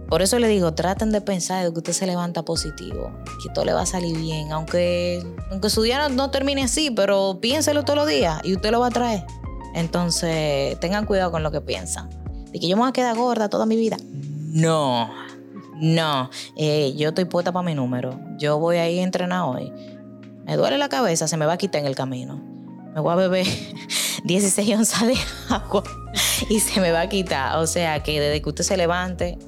[0.09, 3.65] por eso le digo, traten de pensar de que usted se levanta positivo, que todo
[3.65, 7.97] le va a salir bien, aunque, aunque su día no, termine así, pero piénselo todos
[7.97, 9.23] los días y usted lo va a traer.
[9.73, 12.09] Entonces, tengan cuidado con lo que piensan.
[12.51, 13.97] De que yo me voy a quedar gorda toda mi vida.
[14.53, 15.11] No,
[15.75, 16.29] no.
[16.55, 18.19] Eh, yo estoy puesta para mi número.
[18.37, 19.73] Yo voy a ir a entrenar hoy.
[20.45, 22.39] Me duele la cabeza, se me va a quitar en el camino.
[22.93, 23.47] Me voy a beber
[24.23, 25.15] 16 onzas de
[25.49, 25.83] agua
[26.49, 27.57] y se me va a quitar.
[27.57, 29.39] O sea que desde que usted se levante,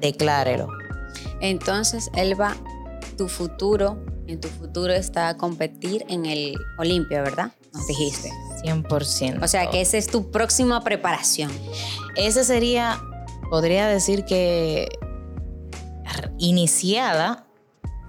[0.00, 0.68] declárelo.
[1.40, 2.56] Entonces, Elba,
[3.18, 7.52] tu futuro, en tu futuro está competir en el Olimpia, ¿verdad?
[7.74, 8.30] Nos dijiste.
[8.64, 9.44] 100%.
[9.44, 11.50] O sea que esa es tu próxima preparación.
[12.16, 12.98] Ese sería,
[13.50, 14.88] podría decir que
[16.38, 17.46] iniciada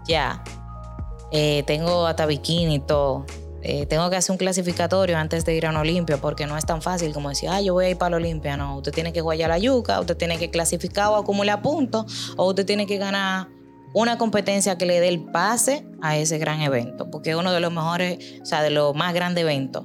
[0.08, 0.44] ya.
[1.32, 3.26] Eh, tengo hasta bikini y todo.
[3.62, 6.66] Eh, tengo que hacer un clasificatorio antes de ir a un Olimpia porque no es
[6.68, 8.56] tan fácil como decir, ah, yo voy a ir para la Olimpia.
[8.58, 12.48] No, usted tiene que guayar la yuca, usted tiene que clasificar o acumular puntos, o
[12.48, 13.48] usted tiene que ganar
[13.94, 17.60] una competencia que le dé el pase a ese gran evento, porque es uno de
[17.60, 19.84] los mejores, o sea, de los más grandes eventos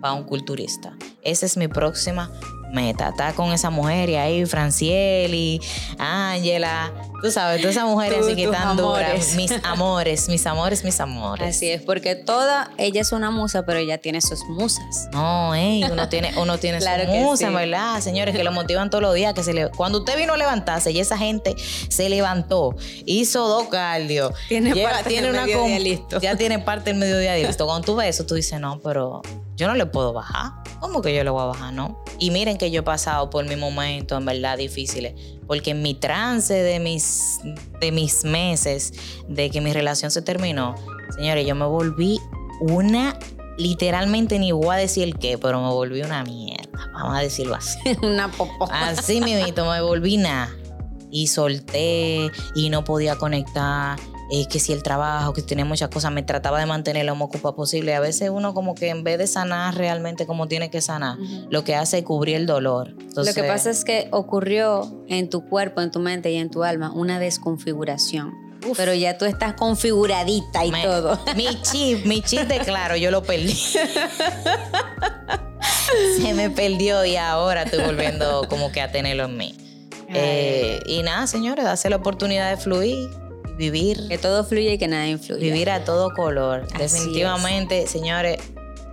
[0.00, 0.96] para un culturista.
[1.22, 2.30] Esa es mi próxima
[2.72, 3.10] meta.
[3.10, 5.60] Está con esa mujer y ahí, Francieli,
[5.98, 9.34] Ángela, tú sabes, todas esas mujeres así que están duras.
[9.36, 11.56] Mis amores, mis amores, mis amores.
[11.56, 15.08] Así es, porque toda, ella es una musa, pero ella tiene sus musas.
[15.12, 18.00] No, ey, uno tiene, uno tiene sus musas, ¿verdad?
[18.00, 19.34] Señores, que lo motivan todos los días.
[19.34, 21.54] que se le, Cuando usted vino a levantarse y esa gente
[21.88, 22.74] se levantó,
[23.06, 26.20] hizo dos cardio, tiene, parte tiene una listo.
[26.20, 27.66] ya tiene parte del mediodía listo.
[27.66, 29.22] Cuando tú ves eso, tú dices, no, pero
[29.54, 30.52] yo no le puedo bajar.
[30.80, 31.72] ¿Cómo que yo le voy a bajar?
[31.72, 32.02] No.
[32.18, 35.14] Y miren que yo he pasado por mis momentos en verdad difíciles,
[35.48, 37.40] porque en mi trance de mis,
[37.80, 38.92] de mis meses,
[39.26, 40.76] de que mi relación se terminó,
[41.16, 42.20] señores, yo me volví
[42.60, 43.18] una,
[43.58, 47.80] literalmente ni voy a decir qué, pero me volví una mierda, vamos a decirlo así.
[48.02, 48.68] una popó.
[48.70, 50.48] Así mismo, me volví nada.
[51.10, 53.98] Y solté y no podía conectar
[54.48, 57.54] que si el trabajo, que tenía muchas cosas, me trataba de mantener lo más ocupada
[57.54, 57.94] posible.
[57.94, 61.18] A veces uno como que en vez de sanar realmente como tiene que sanar,
[61.50, 62.94] lo que hace es cubrir el dolor.
[63.14, 66.64] lo que pasa es que ocurrió en tu cuerpo, en tu mente y en tu
[66.64, 68.32] alma una desconfiguración.
[68.76, 71.18] Pero ya tú estás configuradita y todo.
[71.36, 73.52] Mi chip, mi chip de claro, yo lo perdí.
[76.16, 79.54] Se me perdió y ahora estoy volviendo como que a tenerlo en mí.
[80.08, 83.21] Eh, y nada, señores, darse la oportunidad de fluir
[83.56, 84.08] vivir.
[84.08, 85.40] Que todo fluye y que nada influye.
[85.40, 86.66] Vivir a todo color.
[86.78, 88.38] Definitivamente, señores,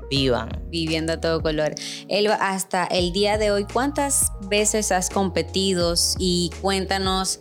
[0.10, 0.50] vivan.
[0.70, 1.76] Viviendo a todo color.
[2.08, 5.94] Elba, hasta el día de hoy, ¿cuántas veces has competido?
[6.18, 7.40] Y cuéntanos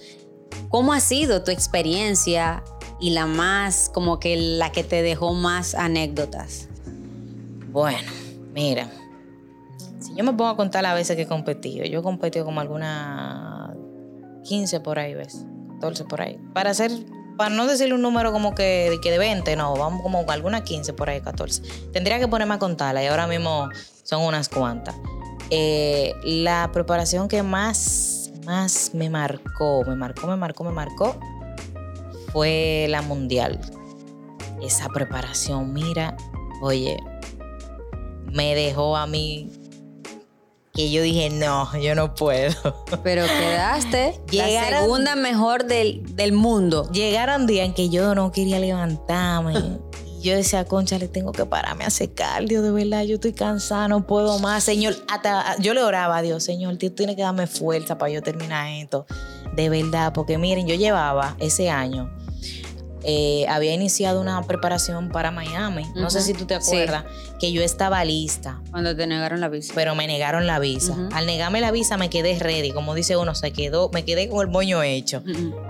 [0.68, 2.62] cómo ha sido tu experiencia
[3.00, 6.68] y la más, como que la que te dejó más anécdotas.
[7.70, 8.11] Bueno,
[8.52, 8.90] mira,
[10.00, 12.61] si yo me pongo a contar las veces que he competido, yo he competido como
[12.61, 13.76] algunas
[14.44, 15.44] 15 por ahí, ¿ves?
[15.79, 16.38] 14 por ahí.
[16.53, 16.91] Para hacer,
[17.37, 20.93] para no decirle un número como que, que de 20, no, vamos como algunas 15
[20.93, 21.62] por ahí, 14.
[21.93, 23.69] Tendría que ponerme a contarla y ahora mismo
[24.03, 24.97] son unas cuantas.
[25.51, 31.17] Eh, la preparación que más, más me marcó, me marcó, me marcó, me marcó,
[32.33, 33.61] fue la mundial.
[34.61, 36.17] Esa preparación, mira,
[36.61, 36.99] oye,
[38.33, 39.51] me dejó a mí
[40.79, 42.55] que yo dije, no, yo no puedo.
[43.03, 46.88] Pero quedaste la segunda mejor del, del mundo.
[46.93, 49.55] Llegaron días en que yo no quería levantarme.
[50.07, 53.33] y yo decía, concha, le tengo que pararme a hacer cardio, de verdad, yo estoy
[53.33, 54.62] cansada, no puedo más.
[54.62, 58.23] Señor, hasta yo le oraba a Dios, Señor, tú tienes que darme fuerza para yo
[58.23, 59.05] terminar esto.
[59.57, 62.09] De verdad, porque miren, yo llevaba ese año
[63.05, 65.87] eh, había iniciado una preparación para Miami.
[65.95, 67.05] No sé si tú te acuerdas
[67.39, 68.61] que yo estaba lista.
[68.71, 69.73] Cuando te negaron la visa.
[69.75, 70.97] Pero me negaron la visa.
[71.13, 74.41] Al negarme la visa me quedé ready, como dice uno, se quedó, me quedé con
[74.41, 75.23] el moño hecho.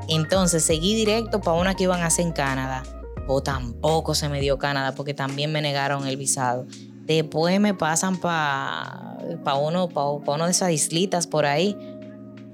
[0.08, 2.82] Entonces seguí directo para una que iban a hacer en Canadá.
[3.26, 6.66] O tampoco se me dio Canadá porque también me negaron el visado.
[7.04, 11.76] Después me pasan para pa uno, pa, uno de esas islitas por ahí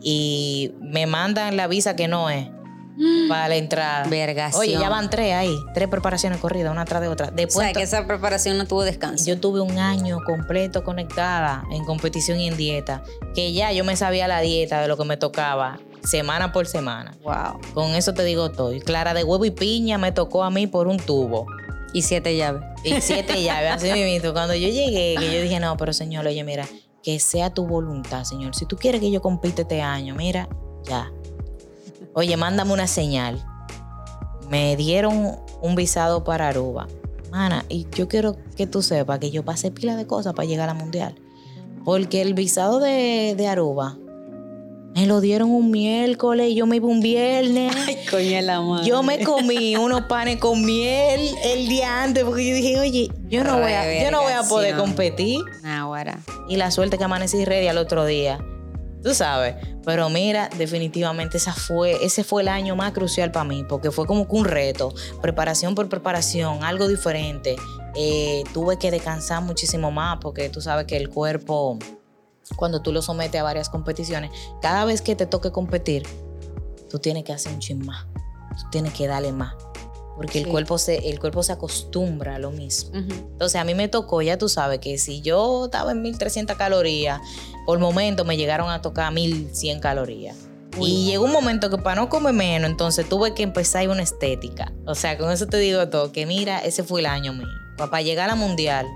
[0.00, 2.48] y me mandan la visa que no es
[3.28, 4.08] para la entrada.
[4.08, 4.60] Vergación.
[4.60, 7.30] Oye, ya van tres ahí, tres preparaciones corridas, una tras de otra.
[7.30, 9.24] Después, o sea, que esa preparación no tuvo descanso.
[9.24, 13.02] Yo tuve un año completo conectada en competición y en dieta,
[13.34, 17.14] que ya yo me sabía la dieta de lo que me tocaba semana por semana.
[17.22, 17.60] Wow.
[17.72, 18.72] Con eso te digo todo.
[18.80, 21.46] Clara de huevo y piña me tocó a mí por un tubo.
[21.92, 22.62] Y siete llaves.
[22.82, 24.32] Y siete llaves, así mismo.
[24.32, 26.66] Cuando yo llegué, que yo dije, no, pero señor, oye, mira,
[27.02, 28.54] que sea tu voluntad, señor.
[28.54, 30.48] Si tú quieres que yo compite este año, mira,
[30.84, 31.12] ya
[32.14, 33.44] Oye, mándame una señal.
[34.48, 36.86] Me dieron un visado para Aruba.
[37.30, 40.68] Mana, y yo quiero que tú sepas que yo pasé pila de cosas para llegar
[40.68, 41.16] a la mundial.
[41.84, 43.96] Porque el visado de, de Aruba
[44.94, 47.74] me lo dieron un miércoles y yo me iba un viernes.
[47.86, 48.86] Ay, coño la madre.
[48.86, 53.42] Yo me comí unos panes con miel el día antes porque yo dije, oye, yo
[53.42, 55.40] no voy a, yo no voy a poder competir.
[55.62, 56.20] cara.
[56.48, 58.38] Y la suerte que amanecí ready al otro día.
[59.04, 59.54] Tú sabes.
[59.84, 64.06] Pero mira, definitivamente esa fue, ese fue el año más crucial para mí, porque fue
[64.06, 67.54] como que un reto, preparación por preparación, algo diferente.
[67.94, 71.78] Eh, tuve que descansar muchísimo más, porque tú sabes que el cuerpo,
[72.56, 74.30] cuando tú lo sometes a varias competiciones,
[74.62, 76.04] cada vez que te toque competir,
[76.88, 78.06] tú tienes que hacer un chin más,
[78.58, 79.54] tú tienes que darle más
[80.16, 82.90] porque el, cuerpo se, el cuerpo se acostumbra a lo mismo.
[82.94, 87.20] Entonces a mí me tocó, ya tú sabes, que si yo estaba en 1300 calorías,
[87.66, 90.36] por momento me llegaron a tocar 1100 calorías.
[90.80, 94.72] Y llegó un momento que para no comer menos, entonces tuve que empezar una estética.
[94.86, 97.46] O sea, con eso te digo todo, que mira, ese fue el año mío.
[97.76, 98.86] Para llegar a la mundial,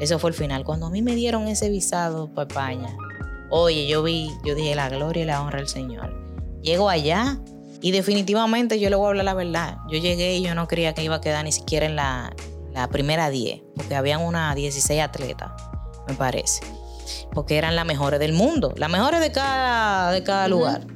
[0.00, 0.64] eso fue el final.
[0.64, 2.96] Cuando a mí me dieron ese visado para España,
[3.50, 6.12] oye, yo vi, yo dije la gloria y la honra al Señor.
[6.60, 7.40] Llego allá
[7.82, 9.78] y definitivamente yo le voy a hablar la verdad.
[9.88, 12.32] Yo llegué y yo no creía que iba a quedar ni siquiera en la,
[12.92, 15.50] primera 10, porque habían unas 16 atletas,
[16.06, 16.60] me parece.
[17.34, 20.86] Porque eran las mejores del mundo, las mejores de cada, de cada lugar.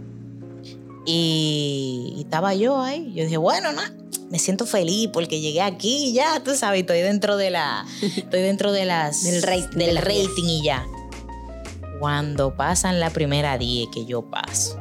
[1.04, 3.12] Y, estaba yo ahí.
[3.14, 3.92] Yo dije, bueno, nada,
[4.30, 7.84] me siento feliz porque llegué aquí y ya, tú sabes, estoy dentro de la.
[8.00, 9.24] Estoy dentro de las.
[9.24, 10.86] del, del rating y ya.
[11.98, 14.78] Cuando pasan la primera 10 que yo paso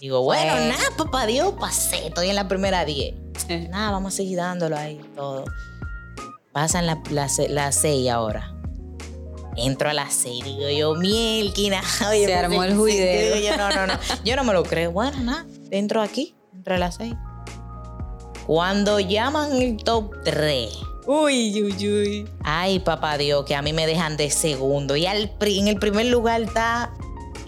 [0.00, 0.66] Digo, bueno, pues.
[0.66, 3.14] nada, papá Dios, pasé, estoy en la primera 10.
[3.68, 5.44] nada, vamos a seguir dándolo ahí todo.
[6.52, 6.98] Pasan las
[7.50, 8.54] la, 6 ahora.
[9.56, 11.82] Entro a las 6, digo yo, mielquina.
[12.08, 13.36] Oye, Se armó el juidero.
[13.36, 14.00] Yo, no, no, no.
[14.24, 14.90] Yo no me lo creo.
[14.90, 17.14] Bueno, nada, entro aquí, entro a las 6.
[18.46, 20.78] Cuando llaman el top 3.
[21.06, 22.28] Uy, uy, uy.
[22.42, 24.96] Ay, papá Dios, que a mí me dejan de segundo.
[24.96, 26.90] Y al, en el primer lugar está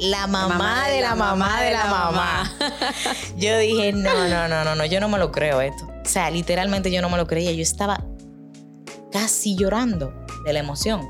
[0.03, 2.53] la mamá, de, la, mamá, de la mamá.
[3.37, 5.85] yo dije, no, no, no, no, no, yo no me lo creo esto.
[6.05, 7.53] O sea, literalmente yo no me lo creía.
[7.53, 8.05] Yo estaba
[9.12, 10.12] casi llorando
[10.45, 11.09] de la emoción.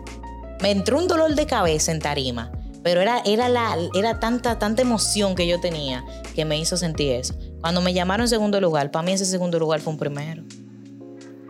[0.61, 2.53] Me entró un dolor de cabeza en tarima,
[2.83, 7.13] pero era, era, la, era tanta, tanta emoción que yo tenía que me hizo sentir
[7.13, 7.35] eso.
[7.63, 10.43] Cuando me llamaron en segundo lugar, para mí ese segundo lugar fue un primero.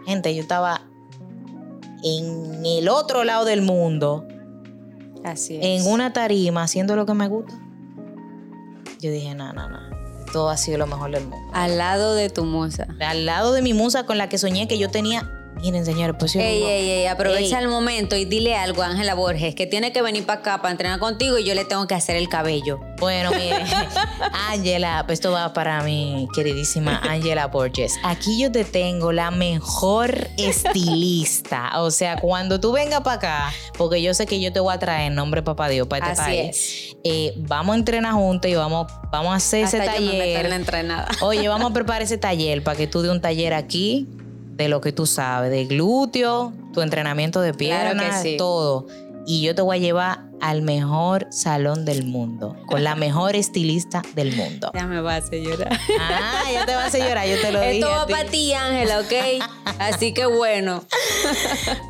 [0.06, 0.82] Gente, yo estaba
[2.04, 4.28] en el otro lado del mundo
[5.24, 5.64] Así es.
[5.64, 7.52] En una tarima haciendo lo que me gusta.
[9.00, 9.78] Yo dije, no, no, no.
[10.32, 11.50] Todo ha sido lo mejor del mundo.
[11.52, 12.86] Al lado de tu musa.
[13.00, 16.32] Al lado de mi musa con la que soñé que yo tenía Miren, señores, pues
[16.32, 19.92] yo ey, ey, ey, aprovecha el momento y dile algo a Ángela Borges, que tiene
[19.92, 22.80] que venir para acá para entrenar contigo y yo le tengo que hacer el cabello.
[22.98, 23.62] Bueno, mire,
[24.50, 27.94] Ángela, pues esto va para mi queridísima Ángela Borges.
[28.02, 31.80] Aquí yo te tengo la mejor estilista.
[31.80, 34.78] O sea, cuando tú vengas para acá, porque yo sé que yo te voy a
[34.78, 36.56] traer nombre papá Dios para este Así país.
[36.56, 36.96] Es.
[37.04, 40.48] Eh, vamos a entrenar juntos y vamos, vamos a hacer ese taller.
[40.48, 41.08] la entrenada.
[41.20, 44.08] Oye, vamos a preparar ese taller para que tú de un taller aquí
[44.62, 48.86] de lo que tú sabes, de glúteo, tu entrenamiento de piernas, todo.
[49.26, 54.02] Y yo te voy a llevar al mejor salón del mundo, con la mejor estilista
[54.14, 54.72] del mundo.
[54.74, 55.78] Ya me vas a llorar.
[56.00, 57.78] Ah, ya te vas a llorar, yo te lo dije.
[57.78, 59.12] Esto va para ti, Ángela, ¿ok?
[59.78, 60.84] Así que bueno.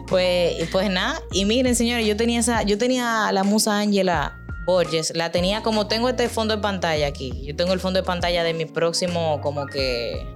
[0.09, 5.15] Pues, pues nada, y miren, señores, yo tenía esa, yo tenía la musa Ángela Borges,
[5.17, 7.33] la tenía como tengo este fondo de pantalla aquí.
[7.45, 10.27] Yo tengo el fondo de pantalla de mi próximo, como que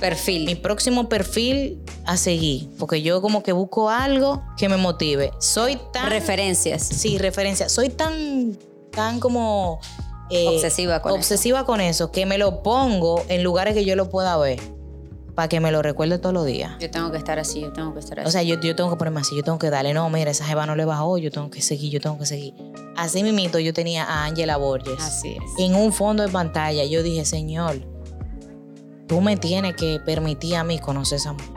[0.00, 0.46] Perfil.
[0.46, 5.32] Mi próximo perfil a seguir, porque yo como que busco algo que me motive.
[5.40, 6.10] Soy tan...
[6.10, 6.82] Referencias.
[6.82, 7.72] Sí, referencias.
[7.72, 8.56] Soy tan,
[8.90, 9.80] tan como...
[10.30, 14.10] Eh, obsesiva con obsesiva con eso, que me lo pongo en lugares que yo lo
[14.10, 14.60] pueda ver
[15.38, 16.72] para que me lo recuerde todos los días.
[16.80, 18.28] Yo tengo que estar así, yo tengo que estar así.
[18.28, 20.44] O sea, yo, yo tengo que ponerme así, yo tengo que darle, no, mira, esa
[20.44, 22.54] jeva no le bajó, yo tengo que seguir, yo tengo que seguir.
[22.96, 25.00] Así mismito yo tenía a Angela Borges.
[25.00, 25.64] Así es.
[25.64, 27.76] En un fondo de pantalla, yo dije, Señor,
[29.08, 31.48] tú me tienes que permitir a mí conocer esa mujer.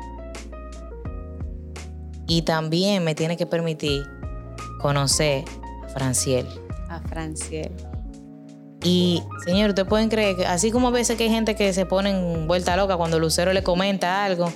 [2.27, 4.05] Y también me tienes que permitir
[4.79, 5.43] conocer
[5.83, 6.47] a Franciel.
[6.89, 7.71] A Franciel.
[8.83, 11.85] Y, señor, ustedes pueden creer que, así como a veces que hay gente que se
[11.85, 14.51] pone en vuelta loca cuando Lucero le comenta algo,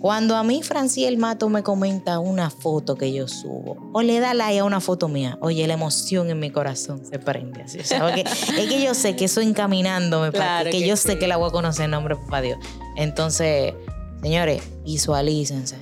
[0.00, 4.32] cuando a mí Franciel Mato me comenta una foto que yo subo o le da
[4.32, 7.78] like a una foto mía, oye, la emoción en mi corazón se prende así.
[7.80, 11.52] es que yo sé que eso encaminándome para que, yo sé que la voy a
[11.52, 12.58] conocer en nombre de Papá Dios.
[12.96, 13.74] Entonces,
[14.22, 15.76] señores, visualícense.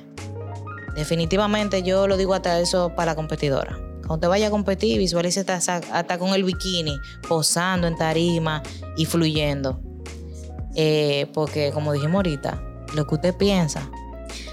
[0.97, 3.79] Definitivamente yo lo digo hasta eso para la competidora.
[4.05, 8.65] Cuando te vaya a competir, visualícese hasta, con el bikini, posando en tarima
[8.97, 9.81] y fluyendo.
[10.75, 12.61] Eh, porque como dijimos ahorita,
[12.95, 13.89] lo que usted piensa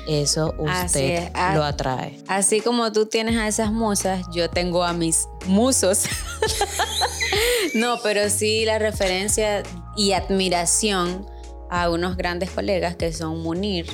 [0.07, 2.17] eso usted lo atrae.
[2.27, 6.05] Así como tú tienes a esas musas, yo tengo a mis musos.
[7.73, 9.63] no, pero sí la referencia
[9.97, 11.25] y admiración
[11.69, 13.87] a unos grandes colegas que son Munir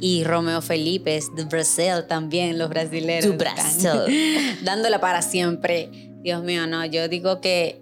[0.00, 3.26] Y Romeo Felipe de Brasil también, los brasileños.
[3.26, 4.58] Tu Brasil.
[4.62, 6.10] Dándola para siempre.
[6.22, 7.80] Dios mío, no, yo digo que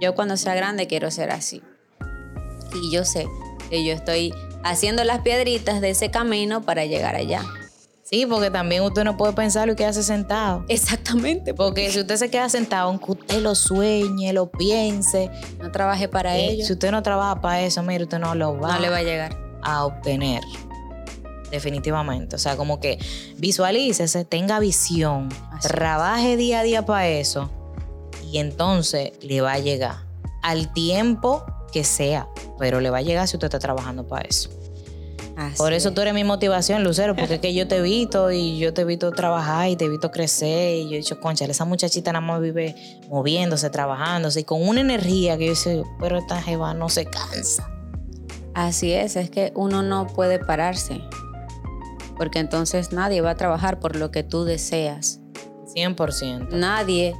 [0.00, 1.62] yo cuando sea grande quiero ser así.
[2.74, 3.26] Y yo sé
[3.70, 4.32] que yo estoy
[4.64, 7.42] haciendo las piedritas de ese camino para llegar allá.
[8.02, 10.64] Sí, porque también usted no puede pensar lo que hace sentado.
[10.68, 11.52] Exactamente.
[11.52, 16.38] Porque si usted se queda sentado, aunque usted lo sueñe, lo piense, no trabaje para
[16.38, 16.64] eh, ello.
[16.64, 19.02] Si usted no trabaja para eso, mire, usted no lo va, no le va a
[19.02, 20.42] llegar a obtener.
[21.50, 22.36] Definitivamente.
[22.36, 22.98] O sea, como que
[23.36, 25.28] visualícese, tenga visión,
[25.60, 27.50] trabaje día a día para eso
[28.30, 29.96] y entonces le va a llegar
[30.42, 32.28] al tiempo que sea,
[32.58, 34.50] pero le va a llegar si usted está trabajando para eso.
[35.56, 38.58] Por eso tú eres mi motivación, Lucero, porque es que yo te he visto y
[38.58, 40.74] yo te he visto trabajar y te he visto crecer.
[40.74, 42.74] Y yo he dicho, concha, esa muchachita nada más vive
[43.08, 47.70] moviéndose, trabajándose y con una energía que yo sé, pero esta jeva no se cansa.
[48.54, 51.00] Así es, es que uno no puede pararse,
[52.16, 55.20] porque entonces nadie va a trabajar por lo que tú deseas.
[55.72, 56.50] 100%.
[56.50, 57.14] Nadie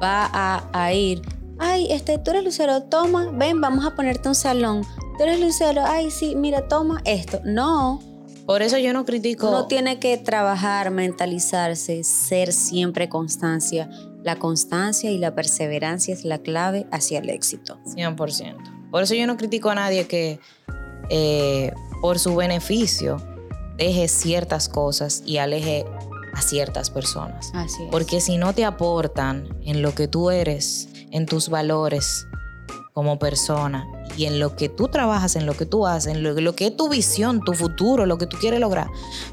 [0.00, 1.22] va a, a ir,
[1.62, 4.84] ay, este, tú eres Lucero, toma, ven, vamos a ponerte un salón
[5.16, 7.40] tú eres Lucero, ay, sí, mira, toma esto.
[7.44, 8.00] No.
[8.46, 9.48] Por eso yo no critico.
[9.48, 13.88] Uno tiene que trabajar, mentalizarse, ser siempre constancia.
[14.24, 17.78] La constancia y la perseverancia es la clave hacia el éxito.
[17.86, 18.90] 100%.
[18.90, 20.40] Por eso yo no critico a nadie que
[21.08, 23.16] eh, por su beneficio
[23.76, 25.84] deje ciertas cosas y aleje
[26.34, 27.50] a ciertas personas.
[27.54, 27.90] Así es.
[27.90, 32.26] Porque si no te aportan en lo que tú eres, en tus valores
[32.92, 36.54] como persona, y en lo que tú trabajas, en lo que tú haces, en lo,
[36.54, 38.88] que es tu visión, tu futuro, lo que tú quieres lograr,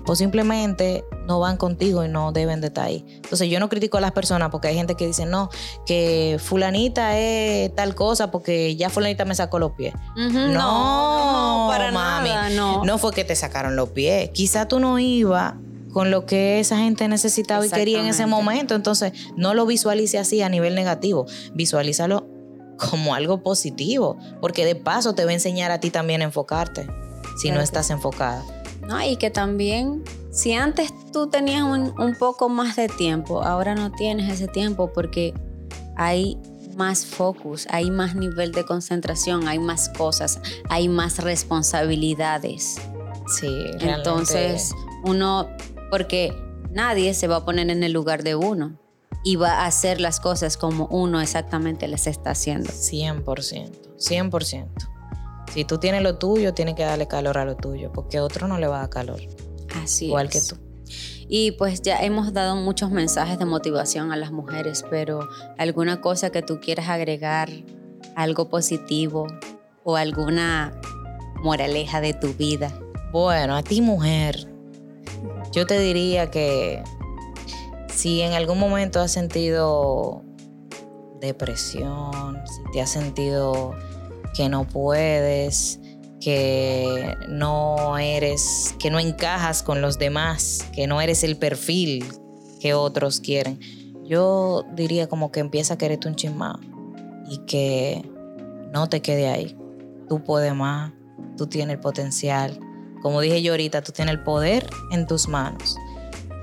[0.06, 3.04] pues simplemente no van contigo y no deben de estar ahí.
[3.08, 5.50] Entonces yo no critico a las personas porque hay gente que dice, no,
[5.86, 9.94] que fulanita es tal cosa porque ya fulanita me sacó los pies.
[10.16, 12.86] no, para mami, nada, no.
[12.86, 14.30] No fue que te sacaron los pies.
[14.34, 15.56] Quizá tú no ibas
[15.92, 18.76] con lo que esa gente necesitaba y quería en ese momento.
[18.76, 21.26] Entonces, no lo visualice así a nivel negativo.
[21.54, 22.28] Visualízalo
[22.78, 26.88] como algo positivo, porque de paso te va a enseñar a ti también a enfocarte,
[27.42, 28.44] si no estás enfocada.
[28.88, 33.76] No, y que también, si antes tú tenías un, un poco más de tiempo, ahora
[33.76, 35.34] no tienes ese tiempo porque
[35.98, 36.38] hay
[36.80, 42.78] más focus, hay más nivel de concentración, hay más cosas, hay más responsabilidades.
[43.28, 43.94] Sí, realmente.
[43.94, 44.74] Entonces,
[45.04, 45.50] uno,
[45.90, 46.34] porque
[46.72, 48.80] nadie se va a poner en el lugar de uno
[49.24, 52.70] y va a hacer las cosas como uno exactamente las está haciendo.
[52.72, 53.24] 100%,
[53.98, 54.68] 100%.
[55.54, 58.60] Si tú tienes lo tuyo, tienes que darle calor a lo tuyo, porque otro no
[58.60, 59.20] le va a dar calor.
[59.82, 60.58] Así Igual que tú.
[61.28, 66.32] Y pues ya hemos dado muchos mensajes de motivación a las mujeres, pero alguna cosa
[66.32, 67.50] que tú quieras agregar,
[68.16, 69.28] algo positivo
[69.84, 70.80] o alguna
[71.44, 72.72] moraleja de tu vida.
[73.12, 74.48] Bueno, a ti mujer,
[75.52, 76.84] yo te diría que
[77.94, 80.24] si en algún momento has sentido
[81.20, 83.74] depresión, si te has sentido
[84.34, 85.80] que no puedes,
[86.20, 92.06] que no eres, que no encajas con los demás, que no eres el perfil
[92.60, 93.60] que otros quieren,
[94.04, 96.60] yo diría como que empieza a quererte un chismado
[97.30, 98.10] y que
[98.74, 99.58] no te quede ahí.
[100.08, 100.94] Tú puedes más,
[101.38, 102.60] tú tienes el potencial.
[103.02, 105.78] Como dije yo ahorita, tú tienes el poder en tus manos.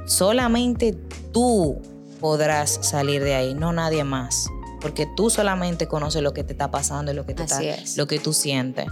[0.06, 0.96] Solamente
[1.32, 1.80] tú
[2.20, 4.48] podrás salir de ahí, no nadie más.
[4.80, 7.60] Porque tú solamente conoces lo que te está pasando y lo que, te está,
[7.96, 8.86] lo que tú sientes.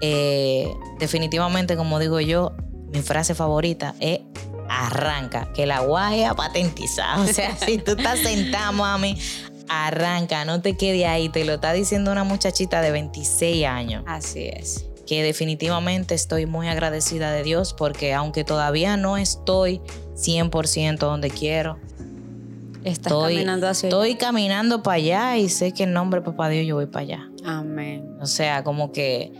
[0.00, 2.52] Eh, definitivamente, como digo yo,
[2.92, 4.20] mi frase favorita es
[4.68, 7.24] arranca, que la guaje ha patentizado.
[7.30, 9.16] O sea, si tú estás sentado, mami,
[9.68, 11.28] arranca, no te quede ahí.
[11.28, 14.04] Te lo está diciendo una muchachita de 26 años.
[14.06, 14.89] Así es.
[15.10, 19.80] Que definitivamente estoy muy agradecida de Dios porque aunque todavía no estoy
[20.14, 21.80] 100% donde quiero.
[22.84, 26.76] estoy, caminando Estoy caminando para allá y sé que en nombre de Papá Dios yo
[26.76, 27.30] voy para allá.
[27.44, 28.18] Amén.
[28.20, 29.32] O sea, como que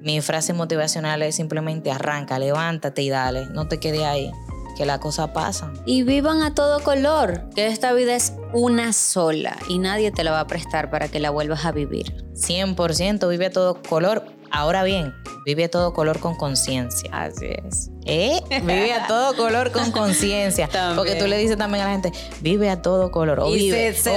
[0.00, 3.46] mi frase motivacional es simplemente arranca, levántate y dale.
[3.46, 4.32] No te quedes ahí,
[4.76, 5.72] que la cosa pasa.
[5.86, 10.32] Y vivan a todo color, que esta vida es una sola y nadie te la
[10.32, 12.12] va a prestar para que la vuelvas a vivir.
[12.34, 14.35] 100% vive a todo color.
[14.50, 17.10] Ahora bien, vive a todo color con conciencia.
[17.12, 17.90] Así es.
[18.04, 18.40] ¿Eh?
[18.50, 20.68] Vive a todo color con conciencia.
[20.96, 23.40] Porque tú le dices también a la gente, vive a todo color.
[23.40, 24.10] O y vive, se, se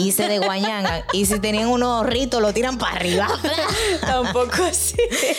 [0.00, 1.02] Y se desguañangan.
[1.12, 3.28] y si tenían unos ritos, lo tiran para arriba.
[4.00, 4.96] Tampoco así.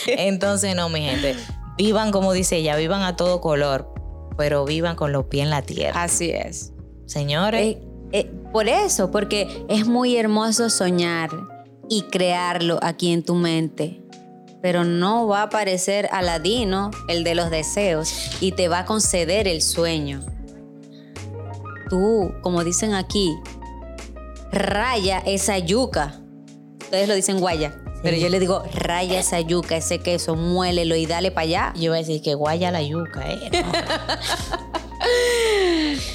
[0.08, 1.36] Entonces, no, mi gente.
[1.78, 3.94] Vivan, como dice ella, vivan a todo color,
[4.38, 6.04] pero vivan con los pies en la tierra.
[6.04, 6.74] Así es.
[7.06, 7.62] Señores.
[7.62, 7.82] Eh,
[8.14, 11.30] eh, por eso, porque es muy hermoso soñar
[11.90, 14.01] y crearlo aquí en tu mente
[14.62, 19.48] pero no va a aparecer Aladino, el de los deseos, y te va a conceder
[19.48, 20.22] el sueño.
[21.90, 23.36] Tú, como dicen aquí,
[24.52, 26.22] raya esa yuca.
[26.80, 27.78] Ustedes lo dicen guaya.
[28.04, 31.74] Pero yo le digo, raya esa yuca, ese queso, muélelo y dale para allá.
[31.76, 33.52] Yo voy a decir que guaya la yuca, ¿eh?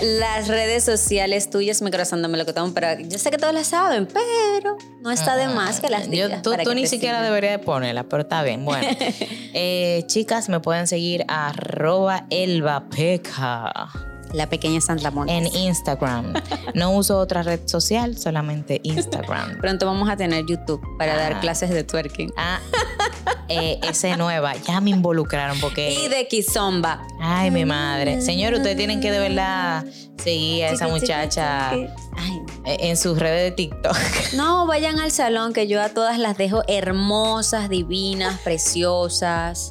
[0.02, 3.54] Las redes sociales tuyas, mi corazón, no me lo contamos, pero yo sé que todos
[3.54, 6.42] las saben, pero no está de más que las digas.
[6.42, 8.64] tú, tú ni siquiera deberías de ponerla, pero está bien.
[8.64, 8.86] Bueno,
[9.54, 13.90] eh, chicas, me pueden seguir arroba elvapeca.
[14.32, 15.36] La pequeña Santa Mónica.
[15.36, 16.34] En Instagram.
[16.74, 19.58] No uso otra red social, solamente Instagram.
[19.60, 21.40] Pronto vamos a tener YouTube para dar ah.
[21.40, 22.32] clases de twerking.
[22.36, 22.60] Ah,
[23.48, 24.54] eh, ese nueva.
[24.66, 25.92] Ya me involucraron porque...
[25.92, 27.06] Y de Kizomba.
[27.20, 28.20] Ay, mi madre.
[28.20, 29.84] Señor, ustedes tienen que de verdad
[30.22, 31.72] seguir a esa muchacha
[32.64, 33.96] en sus redes de TikTok.
[34.34, 39.70] No, vayan al salón que yo a todas las dejo hermosas, divinas, preciosas.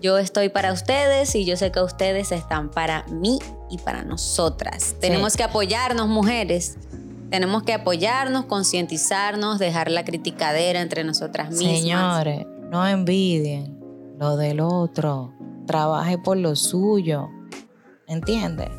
[0.00, 3.38] Yo estoy para ustedes y yo sé que ustedes están para mí
[3.70, 4.94] y para nosotras.
[5.00, 6.76] Tenemos que apoyarnos, mujeres.
[7.30, 11.80] Tenemos que apoyarnos, concientizarnos, dejar la criticadera entre nosotras mismas.
[11.80, 13.78] Señores, no envidien
[14.18, 15.32] lo del otro.
[15.66, 17.28] Trabaje por lo suyo.
[18.06, 18.70] ¿Entiende?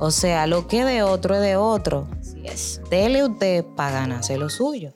[0.00, 2.06] O sea, lo que es de otro es de otro.
[2.20, 2.80] Así es.
[2.88, 4.92] Dele usted para ganarse lo suyo.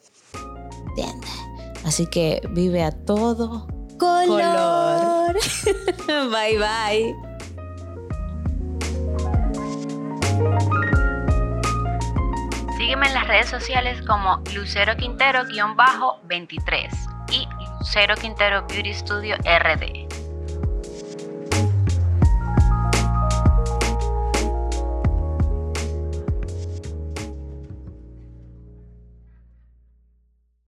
[0.89, 1.27] ¿Entiende?
[1.85, 3.67] Así que vive a todo
[4.03, 5.35] color.
[6.31, 7.15] bye bye.
[12.77, 16.89] Sígueme en las redes sociales como Lucero Quintero-23
[17.31, 17.49] y
[17.79, 20.22] Lucero Quintero Beauty Studio RD.